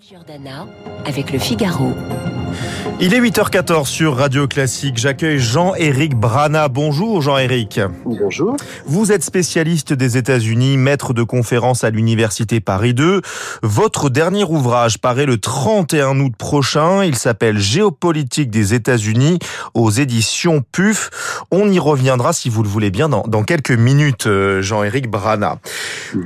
[0.00, 0.66] Giordana
[1.04, 1.92] avec le Figaro.
[3.00, 4.96] Il est 8h14 sur Radio Classique.
[4.96, 6.68] J'accueille Jean-Éric Brana.
[6.68, 7.80] Bonjour Jean-Éric.
[8.04, 8.56] Bonjour.
[8.86, 13.22] Vous êtes spécialiste des États-Unis, maître de conférence à l'Université Paris 2.
[13.62, 17.02] Votre dernier ouvrage paraît le 31 août prochain.
[17.04, 19.38] Il s'appelle Géopolitique des États-Unis
[19.74, 21.10] aux éditions PUF.
[21.50, 25.58] On y reviendra si vous le voulez bien dans, dans quelques minutes, euh, Jean-Éric Brana.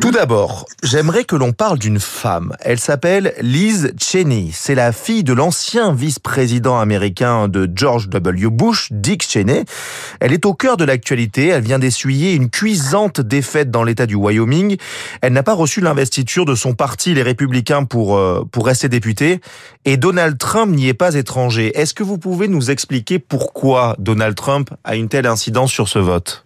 [0.01, 2.53] Tout d'abord, j'aimerais que l'on parle d'une femme.
[2.61, 4.51] Elle s'appelle Liz Cheney.
[4.53, 8.51] C'est la fille de l'ancien vice-président américain de George W.
[8.51, 9.65] Bush, Dick Cheney.
[10.21, 11.47] Elle est au cœur de l'actualité.
[11.47, 14.77] Elle vient d'essuyer une cuisante défaite dans l'État du Wyoming.
[15.23, 19.41] Elle n'a pas reçu l'investiture de son parti, les Républicains, pour, euh, pour rester députée.
[19.87, 21.73] Et Donald Trump n'y est pas étranger.
[21.79, 25.99] Est-ce que vous pouvez nous expliquer pourquoi Donald Trump a une telle incidence sur ce
[25.99, 26.46] vote?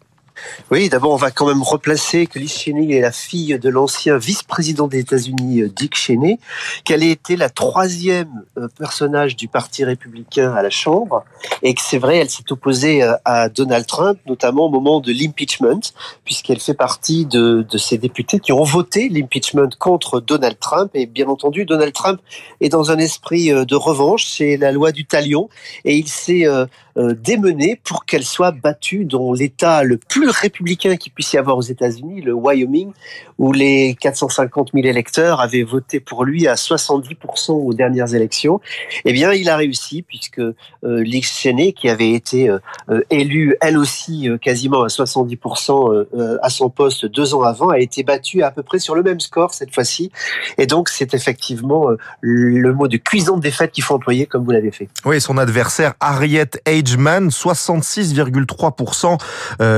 [0.70, 4.18] Oui, d'abord, on va quand même replacer que Liz Cheney est la fille de l'ancien
[4.18, 6.38] vice-président des États-Unis, euh, Dick Cheney,
[6.84, 11.24] qu'elle a été la troisième euh, personnage du Parti républicain à la Chambre,
[11.62, 15.12] et que c'est vrai, elle s'est opposée euh, à Donald Trump, notamment au moment de
[15.12, 15.92] l'impeachment,
[16.24, 21.06] puisqu'elle fait partie de, de ces députés qui ont voté l'impeachment contre Donald Trump, et
[21.06, 22.20] bien entendu, Donald Trump
[22.60, 25.48] est dans un esprit de revanche, c'est la loi du talion,
[25.84, 26.46] et il s'est
[26.96, 31.62] démené pour qu'elle soit battue dans l'État le plus républicain qu'il puisse y avoir aux
[31.62, 32.92] États-Unis, le Wyoming,
[33.38, 38.60] où les 450 000 électeurs avaient voté pour lui à 70% aux dernières élections.
[39.04, 41.30] Eh bien, il a réussi puisque euh, Liz
[41.76, 42.58] qui avait été euh,
[42.90, 47.68] euh, élue elle aussi euh, quasiment à 70% euh, à son poste deux ans avant,
[47.68, 50.10] a été battue à peu près sur le même score cette fois-ci.
[50.58, 51.88] Et donc, c'est effectivement
[52.20, 54.88] le mot de cuisante défaite qu'il faut employer comme vous l'avez fait.
[55.04, 59.18] Oui, son adversaire Harriet Ageman, 66,3%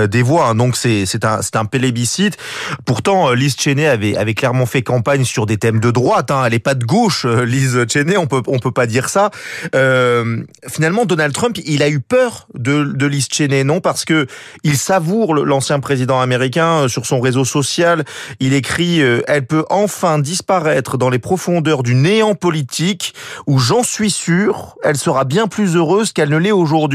[0.09, 0.55] des voix Hein.
[0.55, 2.37] donc c'est un c'est un plébiscite.
[2.85, 6.31] Pourtant, euh, Liz Cheney avait avait clairement fait campagne sur des thèmes de droite.
[6.31, 6.45] Hein.
[6.47, 8.17] Elle est pas de gauche, euh, Liz Cheney.
[8.17, 9.31] On peut on peut pas dire ça.
[9.75, 13.81] Euh, finalement, Donald Trump, il a eu peur de de Liz Cheney, non?
[13.81, 14.27] Parce que
[14.63, 18.05] il savoure l'ancien président américain sur son réseau social.
[18.41, 23.15] Il écrit "Elle peut enfin disparaître dans les profondeurs du néant politique
[23.47, 26.92] où j'en suis sûr, elle sera bien plus heureuse qu'elle ne l'est aujourd'hui."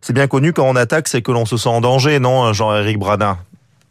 [0.00, 2.74] C'est bien connu quand on attaque, c'est que l'on se sent en danger, non, Jean
[2.74, 3.38] Eric Bradin?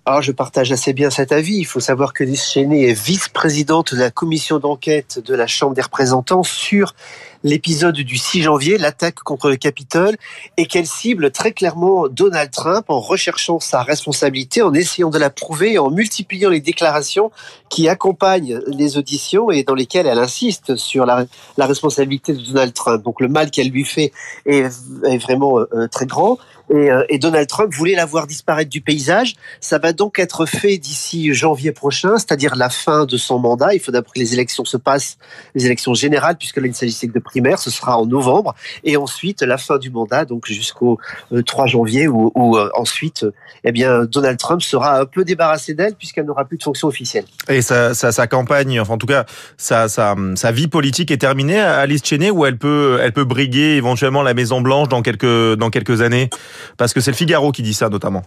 [0.06, 1.58] Alors, je partage assez bien cet avis.
[1.58, 5.84] Il faut savoir que Cheney est vice-présidente de la commission d'enquête de la Chambre des
[5.84, 6.96] représentants sur
[7.44, 10.18] l'épisode du 6 janvier, l'attaque contre le Capitole,
[10.58, 15.30] et qu'elle cible très clairement Donald Trump en recherchant sa responsabilité, en essayant de la
[15.30, 17.32] prouver, en multipliant les déclarations
[17.70, 21.26] qui accompagnent les auditions et dans lesquelles elle insiste sur la,
[21.58, 23.04] responsabilité de Donald Trump.
[23.04, 24.12] Donc le mal qu'elle lui fait
[24.46, 24.66] est,
[25.06, 26.40] est vraiment euh, très grand.
[26.70, 29.36] Et, euh, et, Donald Trump voulait la voir disparaître du paysage.
[29.60, 33.74] Ça va donc être fait d'ici janvier prochain, c'est-à-dire la fin de son mandat.
[33.74, 35.18] Il faut d'abord que les élections se passent,
[35.56, 38.56] les élections générales, puisque là il ne s'agissait que de primaires, ce sera en novembre,
[38.84, 41.00] et ensuite la fin du mandat, donc jusqu'au
[41.46, 43.26] 3 euh, janvier, où, où euh, ensuite,
[43.64, 47.26] eh bien, Donald Trump sera un peu débarrassé d'elle, puisqu'elle n'aura plus de fonction officielle.
[47.50, 49.26] Et sa, sa, sa, campagne, enfin en tout cas,
[49.58, 53.24] sa, sa, sa vie politique est terminée à Alice Cheney, ou elle peut, elle peut
[53.24, 56.30] briguer éventuellement la Maison Blanche dans quelques, dans quelques années?
[56.78, 58.24] Parce que c'est le Figaro qui dit ça notamment.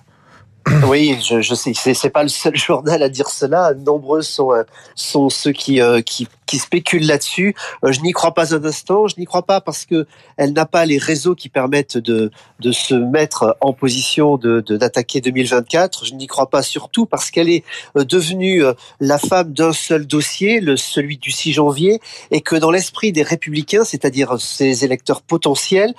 [0.86, 3.74] Oui, je, sais, c'est pas le seul journal à dire cela.
[3.74, 7.54] Nombreux sont euh, ceux qui euh, qui qui spéculent là-dessus.
[7.82, 9.06] Euh, je n'y crois pas un instant.
[9.06, 12.30] Je n'y crois pas parce que elle n'a pas les réseaux qui permettent de,
[12.60, 16.04] de se mettre en position de, d'attaquer 2024.
[16.04, 17.64] Je n'y crois pas surtout parce qu'elle est
[17.96, 22.56] euh, devenue euh, la femme d'un seul dossier, le, celui du 6 janvier, et que
[22.56, 25.94] dans l'esprit des républicains, c'est-à-dire ses électeurs potentiels,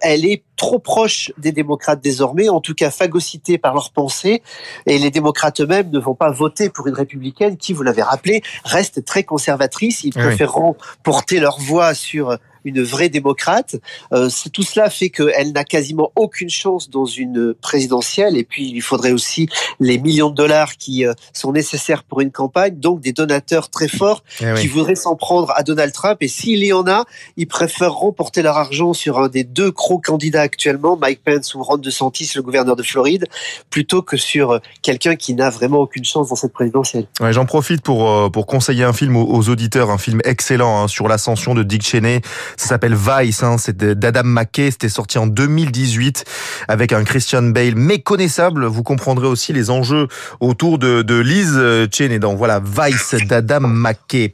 [0.00, 4.42] elle est trop proche des démocrates désormais, en tout cas phagocytée par leurs pensées,
[4.86, 8.42] et les démocrates eux-mêmes ne vont pas voter pour une républicaine qui, vous l'avez rappelé,
[8.64, 13.76] reste très conservatrice ils préféreront porter leur voix sur une vraie démocrate.
[14.12, 18.36] Euh, tout cela fait qu'elle n'a quasiment aucune chance dans une présidentielle.
[18.36, 19.48] Et puis, il faudrait aussi
[19.80, 22.76] les millions de dollars qui euh, sont nécessaires pour une campagne.
[22.76, 26.18] Donc, des donateurs très forts eh qui voudraient s'en prendre à Donald Trump.
[26.20, 27.04] Et s'il y en a,
[27.36, 31.62] ils préféreront porter leur argent sur un des deux gros candidats actuellement, Mike Pence ou
[31.62, 33.26] Ron DeSantis, le gouverneur de Floride,
[33.70, 37.06] plutôt que sur euh, quelqu'un qui n'a vraiment aucune chance dans cette présidentielle.
[37.20, 41.08] Ouais, J'en profite pour, pour conseiller un film aux, auditeurs, un film excellent hein, sur
[41.08, 42.20] l'ascension de Dick Cheney.
[42.56, 46.24] Ça s'appelle Vice, hein, c'est d'Adam McKay, c'était sorti en 2018
[46.68, 48.64] avec un Christian Bale méconnaissable.
[48.66, 50.08] Vous comprendrez aussi les enjeux
[50.40, 51.60] autour de, de Liz
[51.92, 52.18] Cheney.
[52.18, 54.32] Donc voilà, Vice d'Adam McKay.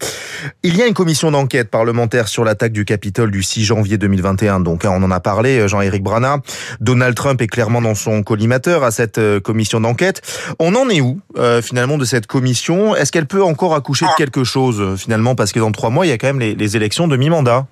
[0.63, 4.61] Il y a une commission d'enquête parlementaire sur l'attaque du Capitole du 6 janvier 2021.
[4.61, 6.39] Donc hein, on en a parlé, Jean-Éric Brana.
[6.81, 10.23] Donald Trump est clairement dans son collimateur à cette euh, commission d'enquête.
[10.59, 12.95] On en est où euh, finalement de cette commission?
[12.95, 15.35] Est-ce qu'elle peut encore accoucher de quelque chose euh, finalement?
[15.35, 17.67] Parce que dans trois mois, il y a quand même les, les élections de mi-mandat.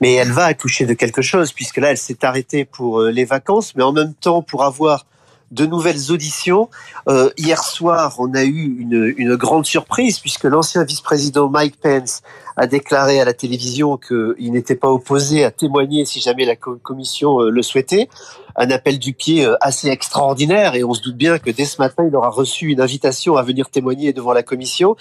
[0.00, 3.74] Mais elle va accoucher de quelque chose, puisque là, elle s'est arrêtée pour les vacances,
[3.76, 5.06] mais en même temps pour avoir
[5.50, 6.68] de nouvelles auditions.
[7.08, 12.22] Euh, hier soir, on a eu une grande surprise puisque l'ancien vice-président Mike Pence
[12.56, 17.40] a déclaré à la télévision qu'il n'était pas opposé à témoigner si jamais la commission
[17.40, 18.08] euh, le souhaitait.
[18.58, 21.80] Un appel du pied euh, assez extraordinaire et on se doute bien que dès ce
[21.80, 24.96] matin, il aura reçu une invitation à venir témoigner devant la commission.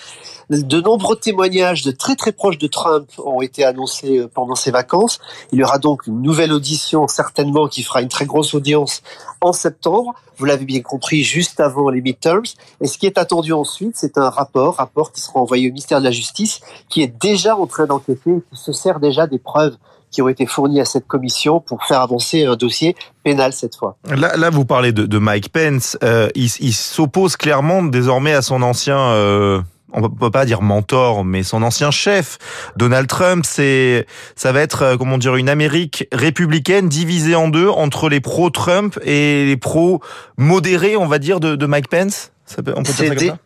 [0.50, 4.72] De nombreux témoignages de très très proches de Trump ont été annoncés euh, pendant ses
[4.72, 5.20] vacances.
[5.54, 9.02] Il y aura donc une nouvelle audition certainement qui fera une très grosse audience
[9.40, 10.14] en septembre.
[10.38, 12.44] Vous l'avez bien compris, juste avant les midterms.
[12.82, 16.00] Et ce qui est attendu ensuite, c'est un rapport, rapport qui sera envoyé au ministère
[16.00, 16.60] de la Justice,
[16.90, 19.76] qui est déjà en train d'enquêter, qui se sert déjà des preuves
[20.12, 23.98] qui ont été fournies à cette commission pour faire avancer un dossier pénal cette fois.
[24.08, 25.98] Là, là vous parlez de, de Mike Pence.
[26.04, 28.98] Euh, il, il s'oppose clairement désormais à son ancien...
[28.98, 29.62] Euh
[29.98, 32.38] on peut pas dire mentor, mais son ancien chef,
[32.76, 34.06] Donald Trump, c'est,
[34.36, 39.00] ça va être, euh, comment dire, une Amérique républicaine divisée en deux entre les pro-Trump
[39.06, 42.34] et les pro-modérés, on va dire, de, de Mike Pence.
[42.46, 43.38] Ça peut, on peut dire ça comme ça?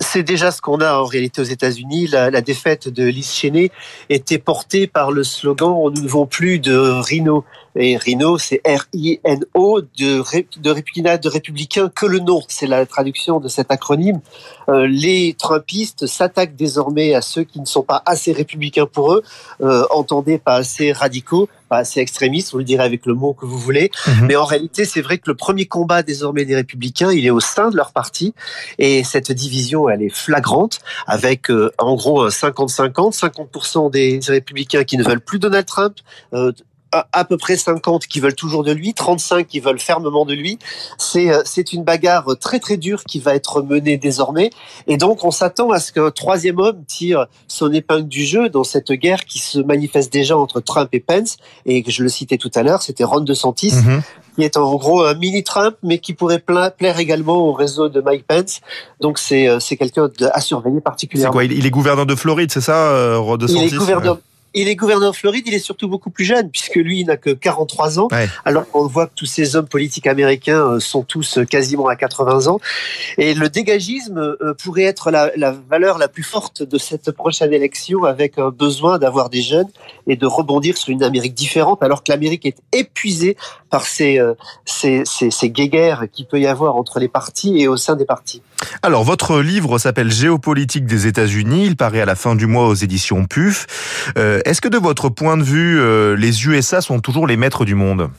[0.00, 2.08] C'est déjà ce qu'on a en réalité aux États-Unis.
[2.08, 3.70] La, défaite de Liz Cheney
[4.08, 7.44] était portée par le slogan "Nous ne vont plus de Rhino".
[7.76, 12.42] Et Rhino, c'est R-I-N-O de, de républicain, de républicain que le nom.
[12.48, 14.20] C'est la traduction de cet acronyme.
[14.68, 19.22] Euh, les Trumpistes s'attaquent désormais à ceux qui ne sont pas assez républicains pour eux,
[19.62, 23.46] euh, entendez pas assez radicaux, pas assez extrémistes, vous le direz avec le mot que
[23.46, 23.90] vous voulez.
[24.06, 24.26] Mhm.
[24.26, 27.40] Mais en réalité, c'est vrai que le premier combat désormais des républicains, il est au
[27.40, 28.34] sein de leur parti.
[28.78, 34.84] Et cette division, elle est flagrante, avec euh, en gros un 50-50, 50%, des républicains
[34.84, 35.96] qui ne veulent plus Donald Trump,
[36.92, 40.58] à peu près 50 qui veulent toujours de lui, 35 qui veulent fermement de lui.
[40.98, 44.50] C'est euh, c'est une bagarre très très dure qui va être menée désormais.
[44.86, 48.64] Et donc on s'attend à ce qu'un troisième homme tire son épingle du jeu dans
[48.64, 51.36] cette guerre qui se manifeste déjà entre Trump et Pence.
[51.66, 53.74] Et je le citais tout à l'heure, c'était Ron DeSantis.
[53.74, 54.00] Mm
[54.36, 58.00] qui est en gros un mini Trump, mais qui pourrait plaire également au réseau de
[58.00, 58.60] Mike Pence.
[59.00, 61.32] Donc c'est euh, c'est quelqu'un à surveiller particulièrement.
[61.32, 64.18] C'est quoi Il est gouverneur de Floride, c'est ça, euh, Ron DeSantis Il est gouverneur.
[64.52, 67.16] Il est gouverneur de Floride, il est surtout beaucoup plus jeune, puisque lui, il n'a
[67.16, 68.08] que 43 ans,
[68.44, 71.94] alors qu'on voit que tous ces hommes politiques américains euh, sont tous euh, quasiment à
[71.94, 72.60] 80 ans.
[73.16, 77.52] Et le dégagisme euh, pourrait être la, la valeur la plus forte de cette prochaine
[77.52, 79.68] élection, avec un besoin d'avoir des jeunes
[80.08, 83.36] et de rebondir sur une Amérique différente, alors que l'Amérique est épuisée
[83.70, 84.20] par ces,
[84.64, 88.04] ces, ces, ces guéguerres qu'il peut y avoir entre les partis et au sein des
[88.04, 88.42] partis.
[88.82, 91.66] Alors, votre livre s'appelle Géopolitique des États-Unis.
[91.66, 93.66] Il paraît à la fin du mois aux éditions PUF.
[94.18, 97.64] Euh, est-ce que de votre point de vue, euh, les USA sont toujours les maîtres
[97.64, 98.10] du monde?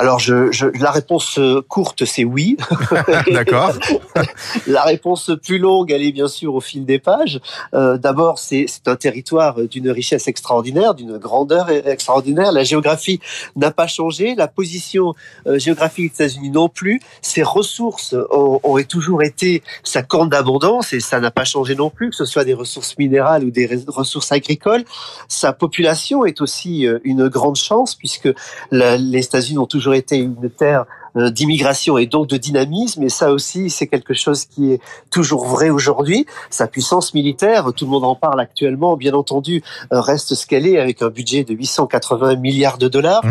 [0.00, 2.56] Alors, je, je, la réponse euh, courte, c'est oui.
[3.30, 3.74] D'accord.
[4.66, 7.38] la réponse plus longue, elle est bien sûr au fil des pages.
[7.74, 12.50] Euh, D'abord, c'est un territoire d'une richesse extraordinaire, d'une grandeur extraordinaire.
[12.50, 13.20] La géographie
[13.56, 15.12] n'a pas changé, la position
[15.46, 17.02] euh, géographique des États-Unis non plus.
[17.20, 21.90] Ses ressources ont, ont toujours été sa corne d'abondance et ça n'a pas changé non
[21.90, 24.84] plus, que ce soit des ressources minérales ou des ressources agricoles.
[25.28, 28.30] Sa population est aussi une grande chance puisque
[28.70, 33.02] la, les États-Unis ont toujours été une terre d'immigration et donc de dynamisme.
[33.02, 34.80] Et ça aussi, c'est quelque chose qui est
[35.10, 36.26] toujours vrai aujourd'hui.
[36.50, 39.62] Sa puissance militaire, tout le monde en parle actuellement, bien entendu,
[39.92, 43.22] euh, reste ce qu'elle est avec un budget de 880 milliards de dollars.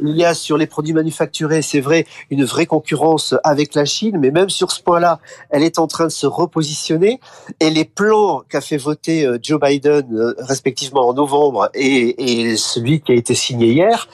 [0.00, 4.18] Il y a sur les produits manufacturés, c'est vrai, une vraie concurrence avec la Chine,
[4.18, 7.20] mais même sur ce point-là, elle est en train de se repositionner.
[7.60, 13.00] Et les plans qu'a fait voter euh, Joe Biden, respectivement en novembre, et, et, celui
[13.00, 14.08] qui a été signé hier,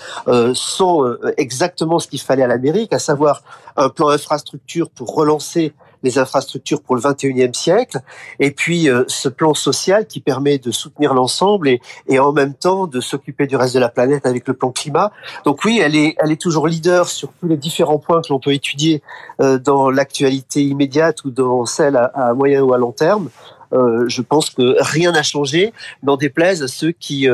[0.54, 3.42] sont exactement ce qu'il fallait à l'Amérique, à savoir avoir
[3.76, 5.72] un plan infrastructure pour relancer
[6.04, 7.98] les infrastructures pour le 21e siècle,
[8.38, 12.54] et puis euh, ce plan social qui permet de soutenir l'ensemble et, et, en même
[12.54, 15.10] temps de s'occuper du reste de la planète avec le plan climat.
[15.44, 18.38] Donc oui, elle est, elle est toujours leader sur tous les différents points que l'on
[18.38, 19.02] peut étudier
[19.40, 23.30] euh, dans l'actualité immédiate ou dans celle à, moyen ou à long terme.
[23.74, 27.26] Je pense que rien n'a changé, n'en déplaise à ceux qui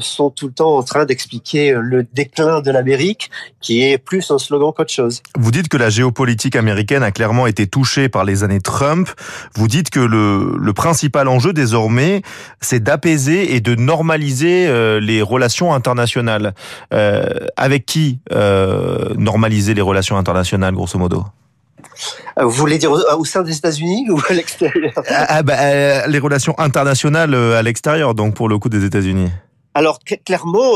[0.00, 4.38] sont tout le temps en train d'expliquer le déclin de l'Amérique, qui est plus un
[4.38, 5.22] slogan qu'autre chose.
[5.38, 9.08] Vous dites que la géopolitique américaine a clairement été touchée par les années Trump.
[9.54, 12.22] Vous dites que le, principal enjeu désormais,
[12.60, 16.54] c'est d'apaiser et de normaliser les relations internationales.
[17.56, 18.20] avec qui
[19.16, 21.24] normaliser les relations internationales, grosso modo?
[21.24, 21.41] euh,
[22.36, 26.18] vous voulez dire au sein des États-Unis ou à l'extérieur ah, ah, bah, euh, Les
[26.18, 29.30] relations internationales euh, à l'extérieur, donc pour le coup des États-Unis.
[29.74, 30.72] Alors clairement,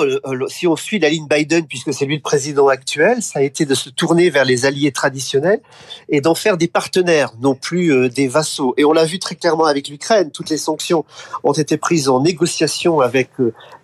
[0.49, 3.67] si on suit la ligne Biden, puisque c'est lui le président actuel, ça a été
[3.67, 5.61] de se tourner vers les alliés traditionnels
[6.09, 8.73] et d'en faire des partenaires, non plus des vassaux.
[8.79, 10.31] Et on l'a vu très clairement avec l'Ukraine.
[10.31, 11.05] Toutes les sanctions
[11.45, 13.29] ont été prises en négociation avec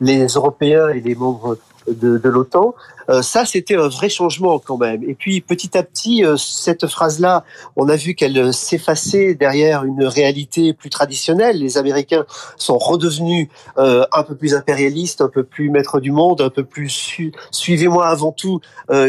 [0.01, 2.75] les Européens et les membres de, de l'OTAN.
[3.11, 5.03] Euh, ça, c'était un vrai changement quand même.
[5.03, 7.45] Et puis petit à petit, euh, cette phrase-là,
[7.77, 11.59] on a vu qu'elle s'effaçait derrière une réalité plus traditionnelle.
[11.59, 12.25] Les Américains
[12.57, 16.65] sont redevenus euh, un peu plus impérialistes, un peu plus maîtres du monde, un peu
[16.65, 17.19] plus
[17.51, 18.61] suivez-moi avant tout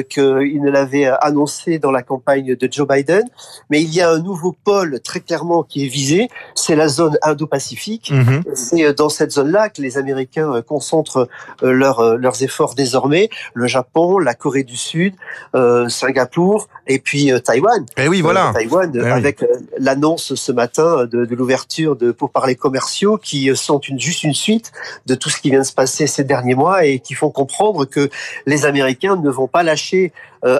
[0.09, 3.23] qu'ils ne l'avaient annoncé dans la campagne de Joe Biden.
[3.69, 7.17] Mais il y a un nouveau pôle très clairement qui est visé, c'est la zone
[7.21, 8.11] Indo-Pacifique.
[8.11, 8.43] Mm-hmm.
[8.53, 11.27] C'est dans cette zone-là que les Américains concentrent
[11.61, 13.29] leurs leurs efforts désormais.
[13.53, 13.82] Le Japon
[14.21, 15.13] la Corée du Sud,
[15.55, 17.85] euh, Singapour et puis euh, Taïwan.
[17.97, 18.49] Et eh oui, voilà.
[18.49, 19.43] Euh, Taïwan eh avec
[19.77, 24.71] l'annonce ce matin de, de l'ouverture de pourparlers commerciaux qui sont une, juste une suite
[25.05, 27.85] de tout ce qui vient de se passer ces derniers mois et qui font comprendre
[27.85, 28.09] que
[28.45, 30.13] les Américains ne vont pas lâcher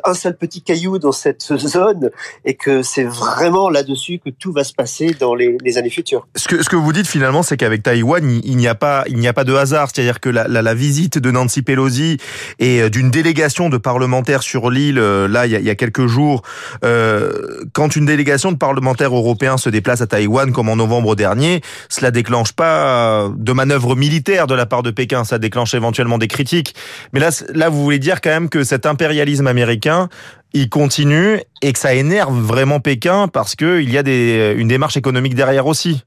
[0.06, 2.10] un seul petit caillou dans cette zone
[2.46, 6.26] et que c'est vraiment là-dessus que tout va se passer dans les, les, années futures.
[6.38, 9.18] Ce que, ce que vous dites finalement, c'est qu'avec Taïwan, il, n'y a pas, il
[9.18, 9.90] n'y a pas de hasard.
[9.94, 12.18] C'est-à-dire que la, la, la, visite de Nancy Pelosi
[12.60, 15.76] et d'une délégation de parlementaires sur l'île, euh, là, il y, a, il y a
[15.76, 16.42] quelques jours,
[16.84, 17.32] euh,
[17.72, 22.12] quand une délégation de parlementaires européens se déplace à Taïwan, comme en novembre dernier, cela
[22.12, 25.24] déclenche pas de manœuvres militaires de la part de Pékin.
[25.24, 26.76] Ça déclenche éventuellement des critiques.
[27.14, 30.10] Mais là, là, vous voulez dire quand même que cet impérialisme américain
[30.54, 34.98] il continue et que ça énerve vraiment Pékin parce qu'il y a des, une démarche
[34.98, 36.04] économique derrière aussi.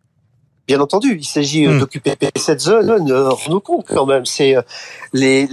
[0.66, 1.78] Bien entendu, il s'agit euh, hmm.
[1.78, 2.90] d'occuper cette zone.
[3.11, 4.62] Euh, nous compte quand même, c'est euh,
[5.12, 5.46] les,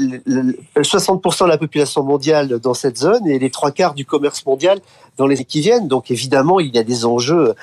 [0.75, 4.79] 60% de la population mondiale dans cette zone et les trois quarts du commerce mondial
[5.17, 5.87] dans les années qui viennent.
[5.87, 7.53] Donc évidemment, il y a des enjeux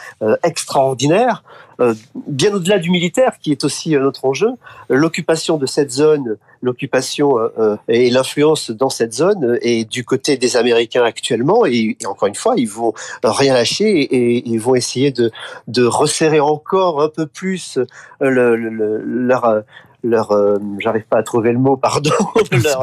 [0.45, 1.43] extraordinaires.
[1.81, 4.51] Euh, bien au-delà du militaire, qui est aussi un autre enjeu,
[4.89, 10.37] l'occupation de cette zone, l'occupation euh, euh, et l'influence dans cette zone est du côté
[10.37, 11.65] des Américains actuellement.
[11.65, 15.31] Et, encore une fois, ils vont rien lâcher et, ils vont essayer de,
[15.69, 17.79] de resserrer encore un peu plus
[18.21, 19.63] le, leur
[20.03, 22.11] leur euh, j'arrive pas à trouver le mot pardon.
[22.51, 22.81] Leur,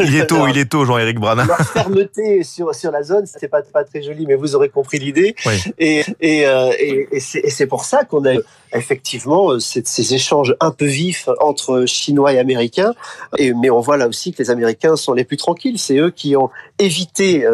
[0.00, 1.44] il est tôt il est tôt Jean-Éric Brana.
[1.44, 4.98] leur fermeté sur sur la zone c'est pas pas très joli mais vous aurez compris
[4.98, 5.34] l'idée.
[5.78, 8.34] Et et, euh, et, et c'est pour ça qu'on a
[8.72, 12.94] effectivement euh, ces échanges un peu vifs entre chinois et américains.
[13.38, 15.78] Et mais on voit là aussi que les américains sont les plus tranquilles.
[15.78, 17.46] C'est eux qui ont évité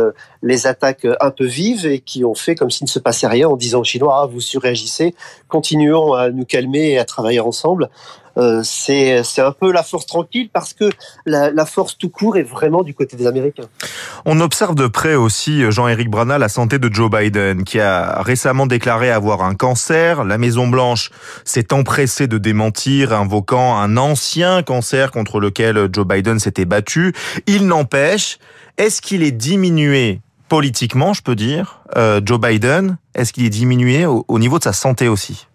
[0.43, 3.49] les attaques un peu vives et qui ont fait comme s'il ne se passait rien
[3.49, 5.15] en disant aux chinois ah, vous surréagissez
[5.49, 7.91] continuons à nous calmer et à travailler ensemble
[8.37, 10.91] euh, c'est un peu la force tranquille parce que
[11.27, 13.69] la, force tout court est vraiment du côté des Américains.
[14.25, 18.67] On observe de près aussi, Jean-Éric Brana, la santé de Joe Biden, qui a récemment
[18.67, 20.25] déclaré avoir un cancer.
[20.25, 21.11] La Maison-Blanche
[21.45, 27.15] s'est empressée de démentir, invoquant un ancien cancer contre lequel Joe Biden s'était battu.
[27.47, 28.39] Il n'empêche,
[28.79, 32.99] est-ce qu'il est diminué politiquement, je peux dire, euh, Joe Biden?
[33.15, 35.47] Est-ce qu'il est diminué au niveau de sa santé aussi?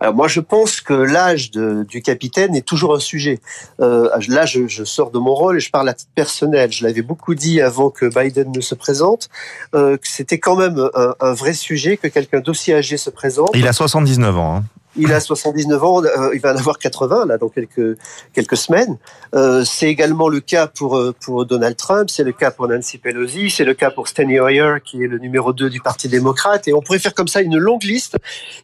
[0.00, 3.40] Alors moi, je pense que l'âge du capitaine est toujours un sujet.
[3.80, 6.70] Euh, là, je, sors de mon rôle et je parle à titre personnel.
[6.72, 9.28] Je l'avais beaucoup dit avant que Biden ne se présente,
[9.74, 13.50] euh, que c'était quand même un, un, vrai sujet que quelqu'un d'aussi âgé se présente.
[13.54, 14.56] Il a 79 ans.
[14.56, 14.64] Hein.
[14.98, 17.96] Il a 79 ans, euh, il va en avoir 80 là dans quelques
[18.32, 18.98] quelques semaines.
[19.34, 22.98] Euh, c'est également le cas pour euh, pour Donald Trump, c'est le cas pour Nancy
[22.98, 26.68] Pelosi, c'est le cas pour Steny Hoyer qui est le numéro 2 du Parti démocrate
[26.68, 28.16] et on pourrait faire comme ça une longue liste.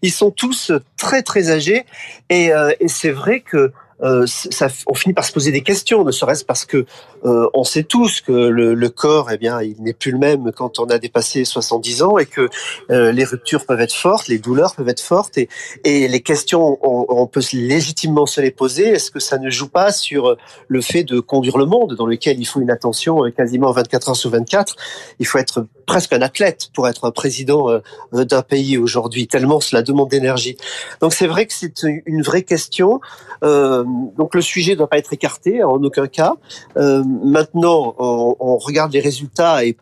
[0.03, 1.85] Ils sont tous très très âgés
[2.31, 2.51] et,
[2.81, 3.73] et c'est vrai que
[4.03, 6.85] euh, ça, on finit par se poser des questions, ne serait-ce parce que
[7.25, 10.53] euh, on sait tous que le, le corps, eh bien, il n'est plus le même
[10.53, 12.49] quand on a dépassé 70 ans et que
[12.91, 15.49] euh, les ruptures peuvent être fortes, les douleurs peuvent être fortes et,
[15.85, 18.89] et les questions, on, on, peut légitimement se les poser.
[18.89, 20.37] Est-ce que ça ne joue pas sur
[20.69, 24.17] le fait de conduire le monde dans lequel il faut une attention quasiment 24 heures
[24.17, 24.77] sur 24
[25.19, 27.81] Il faut être presque un athlète pour être un président
[28.13, 30.57] d'un pays aujourd'hui, tellement cela demande d'énergie.
[31.01, 33.01] Donc c'est vrai que c'est une vraie question.
[33.43, 33.84] Euh,
[34.17, 36.35] donc le sujet ne doit pas être écarté en aucun cas.
[36.77, 39.77] Euh, maintenant, on, regarde les résultats et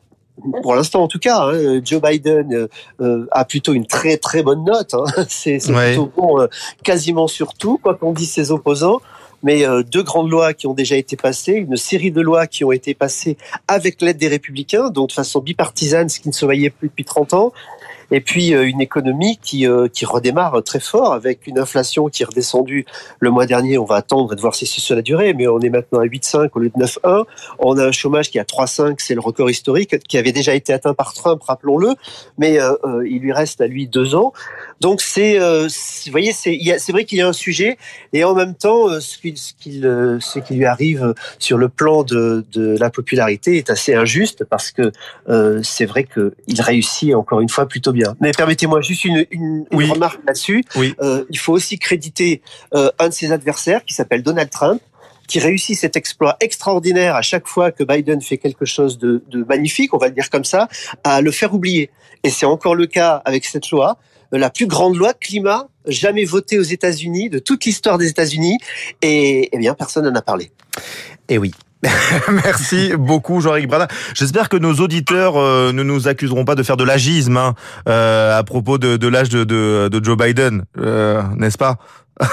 [0.62, 2.68] pour l'instant en tout cas, hein, Joe Biden
[3.00, 4.94] euh, a plutôt une très très bonne note.
[4.94, 5.04] Hein.
[5.28, 6.46] C'est plutôt bon
[6.82, 9.00] quasiment sur tout, quoi qu'on dise ses opposants
[9.44, 12.70] mais deux grandes lois qui ont déjà été passées, une série de lois qui ont
[12.70, 16.70] été passées avec l'aide des républicains, donc de façon bipartisane, ce qui ne se voyait
[16.70, 17.52] plus depuis 30 ans,
[18.12, 22.22] et puis euh, une économie qui, euh, qui redémarre très fort avec une inflation qui
[22.22, 22.84] est redescendue
[23.18, 23.78] le mois dernier.
[23.78, 25.02] On va attendre de voir si c'est sur la
[25.34, 27.24] mais on est maintenant à 8,5 au lieu de 9,1.
[27.58, 30.54] On a un chômage qui est à 3,5, c'est le record historique qui avait déjà
[30.54, 31.94] été atteint par Trump, rappelons-le,
[32.38, 32.76] mais euh,
[33.08, 34.32] il lui reste à lui deux ans.
[34.80, 35.38] Donc c'est,
[36.10, 36.32] voyez,
[36.92, 37.78] vrai qu'il y a un sujet,
[38.12, 39.80] et en même temps, ce qui,
[40.50, 42.44] lui arrive sur le plan de
[42.78, 44.92] la popularité est assez injuste parce que
[45.62, 48.01] c'est vrai qu'il réussit encore une fois plutôt bien.
[48.20, 50.64] Mais permettez-moi juste une, une, remarque là-dessus.
[50.76, 52.42] Euh, il faut aussi créditer
[52.74, 54.80] euh, un de ses adversaires qui s'appelle Donald Trump
[55.28, 59.44] qui réussit cet exploit extraordinaire à chaque fois que Biden fait quelque chose de, de
[59.44, 60.68] magnifique, on va le dire comme ça,
[61.04, 61.90] à le faire oublier.
[62.22, 63.98] Et c'est encore le cas avec cette loi,
[64.34, 68.58] euh, la plus grande loi climat jamais votée aux États-Unis, de toute l'histoire des États-Unis,
[69.00, 70.50] et eh bien personne n'en a parlé.
[71.28, 71.52] Et eh oui,
[72.44, 73.88] Merci beaucoup, Jean-Éric Bradin.
[74.14, 77.54] J'espère que nos auditeurs euh, ne nous accuseront pas de faire de l'agisme hein,
[77.88, 81.78] euh, à propos de, l'âge de, Joe Biden, euh, n'est-ce pas?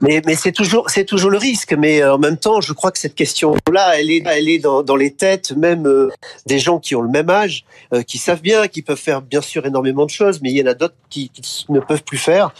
[0.00, 1.74] Mais, mais c'est toujours c'est toujours le risque.
[1.78, 4.96] Mais en même temps, je crois que cette question-là, elle est elle est dans, dans
[4.96, 6.10] les têtes même
[6.46, 7.64] des gens qui ont le même âge,
[8.06, 10.66] qui savent bien, qui peuvent faire bien sûr énormément de choses, mais il y en
[10.66, 12.52] a d'autres qui, qui ne peuvent plus faire.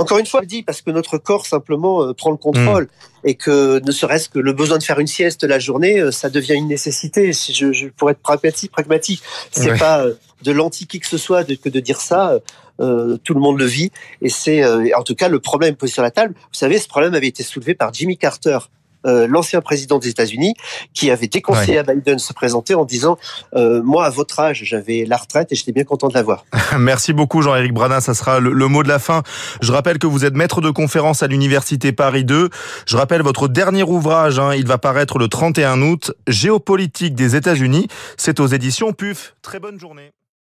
[0.00, 3.28] Encore une fois, je dis parce que notre corps simplement euh, prend le contrôle mm.
[3.28, 6.30] et que ne serait-ce que le besoin de faire une sieste la journée, euh, ça
[6.30, 7.32] devient une nécessité.
[7.34, 11.18] Si je, je pourrais être pragmatique, pragmatique, c'est pas euh, de l'anti qui que ce
[11.18, 12.38] soit que de dire ça.
[12.78, 13.90] tout le monde le vit
[14.22, 14.64] et c'est
[14.94, 16.32] en tout cas le problème posé sur la table.
[16.34, 18.58] Vous savez, ce problème avait été soulevé par Jimmy Carter
[19.06, 20.54] euh, l'ancien président des États-Unis,
[20.94, 23.18] qui avait déconseillé à Biden de se présenter en disant
[23.54, 26.44] euh, Moi, à votre âge, j'avais la retraite et j'étais bien content de l'avoir.
[26.78, 28.00] Merci beaucoup, Jean-Éric Brana.
[28.00, 29.22] Ça sera le, mot de la fin.
[29.60, 32.50] Je rappelle que vous êtes maître de conférence à l'Université Paris 2.
[32.86, 34.38] Je rappelle votre dernier ouvrage.
[34.38, 37.88] Hein, il va paraître le 31 août Géopolitique des États-Unis.
[38.16, 39.34] C'est aux éditions PUF.
[39.42, 40.12] Très bonne journée.